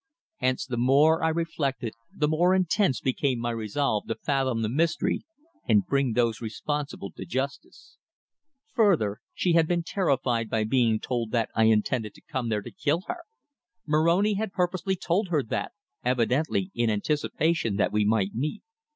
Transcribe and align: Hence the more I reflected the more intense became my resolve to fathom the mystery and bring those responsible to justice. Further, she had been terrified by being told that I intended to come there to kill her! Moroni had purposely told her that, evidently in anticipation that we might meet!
Hence 0.37 0.65
the 0.65 0.77
more 0.79 1.23
I 1.23 1.29
reflected 1.29 1.93
the 2.11 2.27
more 2.27 2.55
intense 2.55 2.99
became 2.99 3.37
my 3.37 3.51
resolve 3.51 4.07
to 4.07 4.15
fathom 4.15 4.63
the 4.63 4.67
mystery 4.67 5.21
and 5.69 5.85
bring 5.85 6.13
those 6.13 6.41
responsible 6.41 7.11
to 7.11 7.23
justice. 7.23 7.97
Further, 8.73 9.21
she 9.35 9.53
had 9.53 9.67
been 9.67 9.83
terrified 9.83 10.49
by 10.49 10.63
being 10.63 10.99
told 10.99 11.29
that 11.33 11.49
I 11.53 11.65
intended 11.65 12.15
to 12.15 12.21
come 12.27 12.49
there 12.49 12.63
to 12.63 12.71
kill 12.71 13.01
her! 13.05 13.19
Moroni 13.85 14.33
had 14.33 14.53
purposely 14.53 14.95
told 14.95 15.27
her 15.27 15.43
that, 15.43 15.73
evidently 16.03 16.71
in 16.73 16.89
anticipation 16.89 17.75
that 17.75 17.91
we 17.91 18.03
might 18.03 18.33
meet! 18.33 18.63